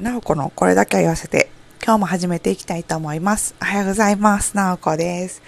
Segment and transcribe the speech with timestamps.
[0.00, 1.50] なおこのこれだけは言わせて、
[1.84, 3.54] 今日も始めていきたいと思います。
[3.62, 4.56] おはようございます。
[4.56, 5.40] なおこです。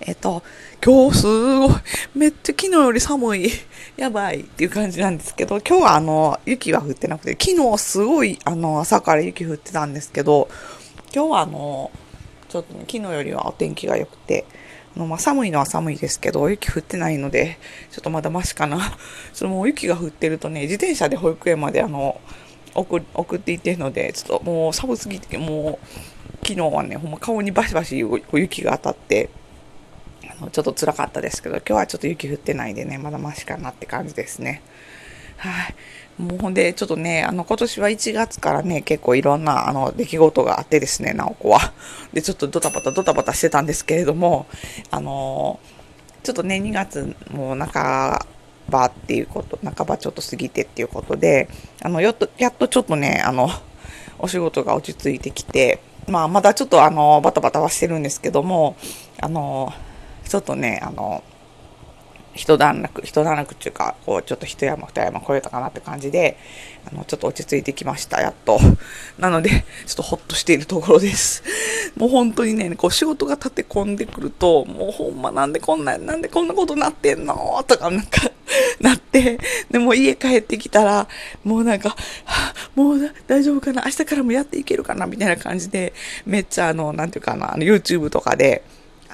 [0.00, 0.42] えっと、
[0.84, 1.70] 今日すごい、
[2.16, 3.52] めっちゃ昨日より寒い、
[3.96, 10.48] やばいっていう感じなんですけど、今日はあの、雪は降ってなくて、昨日すごいあの、朝から雪降ってたんですけど、
[11.14, 11.92] 今日はあの、
[12.48, 14.44] ちょっとね、昨日よりはお天気が良くて、
[14.96, 17.58] あのまあ、寒いのは寒いですけど、雪降ってないので、
[17.92, 18.98] ちょっとまだマシかな。
[19.32, 22.20] そのもう雪が降ってるとね、自転車で保育園まであの、
[22.74, 29.30] 送送っていってるので、ちょっともう寒すぎて、もう、昨日はね、ほんま顔にバシバシ雪が当たって、
[30.38, 34.62] あのちょっと辛かったですけど、今日はちょっと雪降ってないでね、まだマシかなって感じですね。
[35.36, 35.74] はい。
[36.18, 41.72] もうほんで、ちょっとね、あの、今年は1月からね、結構いろんな、あの、出来事があってですね、直子は。
[42.12, 44.46] で、ちょっとドタバタドタバタしてたんですけれども、
[44.90, 45.58] あの
[46.22, 48.18] ちょっとね、2月も半
[48.68, 51.48] ばっていうこと、半ばちょっと過ぎてっていうことで、
[51.82, 53.48] あの、やっと、やっとちょっとね、あの、
[54.18, 58.76] お仕事が落ち着いてきて、まあ、まだちょっとあの、バタバタはしてるんですけども、
[59.20, 59.72] あの、
[60.28, 61.22] ちょっとね、あの、
[62.34, 66.36] 一段落、一段落っていうか、こう、ちょっと一山二山超えたかなって感じで、
[66.90, 68.58] あの、ちょっと落ち着いてきました、やっと。
[69.18, 69.58] なので、ちょ
[69.92, 71.42] っとほっとしているところです。
[71.96, 78.28] もう本当にね、こう、仕事が立て込んでくると、もうほんまなんでこんな、なんでこんなことなってんのとか、なんか
[78.80, 79.38] なって、
[79.70, 81.08] でも家帰ってきたら、
[81.44, 83.82] もうなんか、はあ、もう大丈夫かな？
[83.84, 85.06] 明日からもやっていけるかな？
[85.06, 85.92] みたいな感じで、
[86.26, 88.62] めっちゃあの、なんていうかな、あの、YouTube とかで、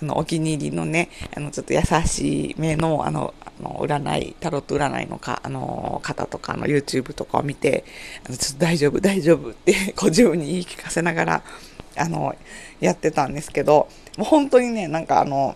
[0.00, 7.84] あの、お気に入りのね、あの、ちょっと優しい目の、あの、あの占い、タロット占いのか、あの、方とかの YouTube とかを見て、
[8.26, 11.42] あの、ちょっと大丈夫、大丈夫って、こう自分に言い聞かせながら、
[11.96, 12.34] あの、
[12.80, 15.54] やってたんですけど、もう本当にね、なんかあの、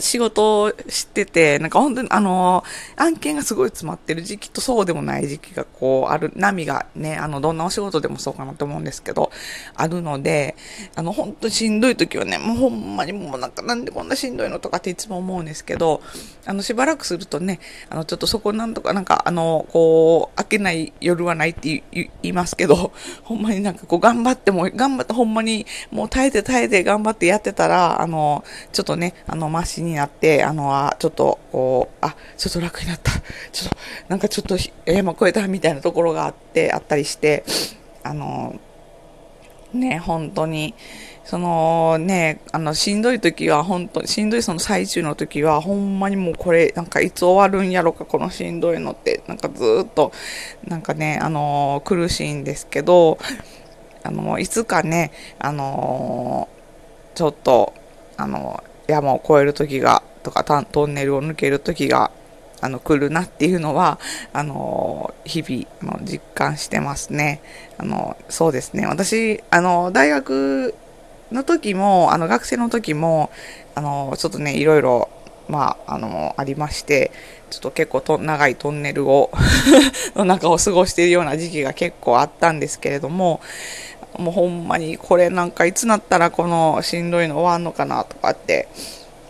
[0.00, 2.64] 仕事をしてて、なんか本当にあの、
[2.96, 9.30] 案件がすごい詰まってる時期とそうでもない時期がこうある、波がね、あの、どんなお仕事でもそうかなと思うんですけど、
[9.74, 10.56] あるので、
[10.94, 16.00] あの、本当にしんどい時はね、もうほんまにもうなんかなんでこんなしんどいのとかっていつも思うんですけど、
[16.46, 22.92] あの、しばらくするとね、あの、ちょっとそこなんとかなんかあの、こう、明けない夜はないって言いますけど、
[23.24, 33.12] ほんまになんかこう頑張っても、頑張ってほんまにもう耐えて耐えて頑張ってやってたら、あの、ちょっとね、あの、ましになって、あの、あ、ちょっと、こう、あ、ちょっと楽になった。
[33.52, 33.76] ちょっと、
[34.08, 34.56] なんかちょっと
[34.86, 37.44] 山越えたみたいなところがあって、あったりして、
[38.02, 38.58] あの、
[39.74, 40.74] ね、本当に、
[41.24, 50.12] そのね、あの、しんどい時は、本当に、しんどいその最中の時は、ほんまにもうこれ、なんかいつ終わるんやろか、このしんどいのって、なんかずっと、
[50.64, 53.18] なんかね、あの、苦しいんですけど、
[54.04, 55.10] あの、いつかね、
[55.40, 56.48] あの、
[57.16, 57.74] ちょっと、
[58.16, 62.10] あの、山を越える時が、とかトンネルを抜ける時が、
[62.60, 63.98] あの、来るなっていうのは、
[64.32, 67.42] あの、日々、あの実感してますね。
[67.78, 68.86] あの、そうですね。
[68.86, 70.74] 私、あの、大学
[71.32, 73.30] の時も、あの、学生の時も、
[73.74, 75.08] あの、ちょっとね、いろいろ、
[75.48, 77.12] まあ、あの、ありまして、
[77.50, 79.30] ちょっと結構と長いトンネルを
[80.16, 83.40] の中を過ごしているような時期が結構あったんですけれども、
[84.18, 88.68] もうほんまにこれなんかいつなったらこのしんどいの終わんのかなとかって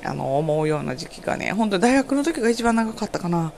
[0.04, 3.52] あの思うような時期がね本当大学の時が一番長かったかな。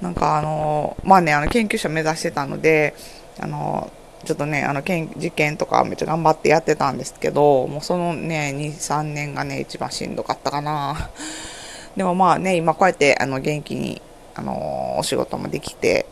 [0.00, 2.94] なんかあのまあねあの研究者目指してたので
[3.38, 3.92] あの
[4.24, 11.10] ちょっとねあの研実験とかめっちゃ頑張ってやってたんですけどもうそのね23年がね一番しんどかったかな。
[11.96, 14.00] でもまあね今こうやってあの元気に
[14.34, 16.06] あのお仕事もできて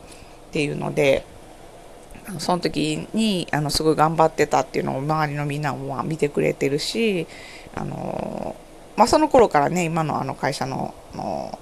[0.49, 1.25] っていうので
[2.37, 7.27] その時にあのすごい頑張ってたっていうのを周りのみんなも見てくれてるし
[7.75, 8.55] あの、
[8.95, 11.57] まあ、その頃からね今のあの会社のの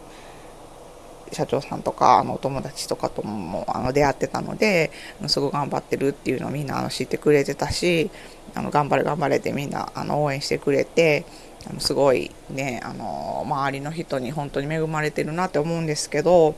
[1.31, 4.91] 社長さんとかあのお友達とかともあの出会ってたので
[5.28, 8.09] すごい頑張ってるっていうのをみんなあの知ってくれてたし
[8.55, 11.25] あの頑張れ頑張れってみんなあの応援してくれて
[11.69, 16.55] あのすごいねあの周りの人に本当に恵まれてるなって思うんですけど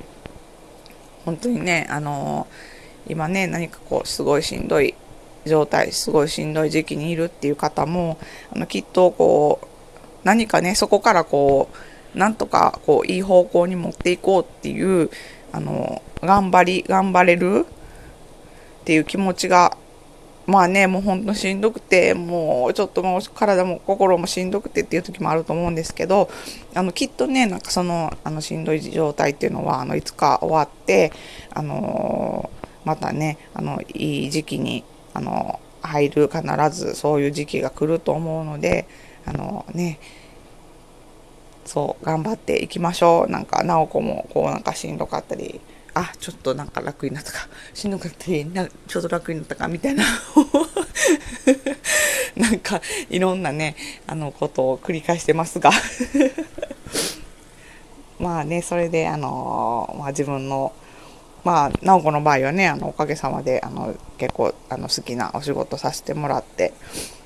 [1.25, 2.47] 本当にねあの
[3.07, 4.95] 今ね何かこうすごいしんどい
[5.45, 8.18] 状態すごいしんどい時期にいるっていう方も
[8.51, 9.68] あのきっとこう
[10.24, 11.69] 何かねそこからこ
[12.15, 15.09] うなんとかこういい方向に持っていこうっていう
[15.51, 17.65] あの頑張り頑張れる
[18.81, 19.77] っていう気持ちが
[20.50, 26.29] まあねもうほんとしんどくてもうちょっともう体も心もしんどくてっていう時もあると思うんですけど
[26.74, 31.12] あのきっとねなんかそのあのしんどい状態っていうのはあのいつか終わって
[31.53, 32.50] あの
[32.89, 34.83] またねあのいい時期に
[35.13, 36.41] あの入る必
[36.71, 38.88] ずそういう時期が来ると思うので
[39.27, 40.00] あのね
[41.65, 43.31] そう頑張っていきましょう。
[43.31, 45.62] なんか直子もこうなんかしんどかったり
[45.94, 50.03] あちょっとなんか楽になったかしんどくてなちょっと楽になったかみたいな。
[52.36, 52.81] なんか
[53.12, 53.75] いろんなね
[54.07, 55.69] あのことを繰り返してますが。
[58.18, 60.74] まあねそれであの、まあ、自分の
[61.44, 66.74] まあ直子の場合はねあのおかげさまであの結構あの好きなお仕事させてもらって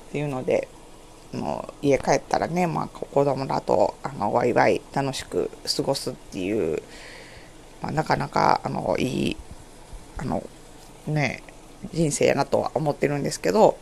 [0.08, 0.68] っていうので
[1.34, 6.82] あの家帰ったらね、まあ、子供らとあのワイワイ楽しく過ごすっていう、
[7.82, 9.36] まあ、なかなかあのいい
[10.18, 10.42] あの
[11.06, 11.42] ね
[11.92, 13.76] 人生やなとは思ってるんですけど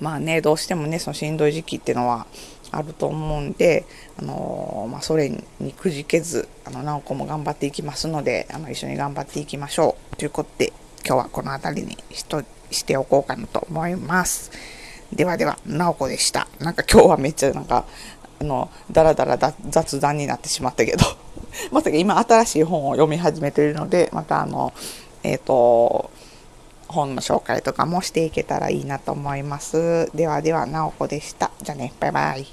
[0.00, 2.26] まあねどうしてもねそのしんどい時期っていうのは
[2.70, 3.84] あると思うんで、
[4.18, 5.30] あのまあ、それ
[5.60, 10.16] にくじけず、あの、直子も頑張っていきますので、あの、一緒に頑張っていきましょう。
[10.16, 10.72] ということで、
[11.04, 14.50] 今日はこの辺りにしとしておこうかなと思います。
[15.12, 16.46] ではでは、直子でした。
[16.60, 17.84] なんか今日はめっちゃなんか、
[18.40, 21.04] あの、だらだら雑談になってしまったけど、
[21.72, 24.72] まさか今新しい本を読み始めているので、またあの、
[25.22, 26.10] えっ、ー、と、
[26.88, 30.10] 本の紹介とかもしていけたらいいなと思います。
[30.14, 31.50] ではでは、なおこでした。
[31.62, 32.46] じゃあね、バイバイ。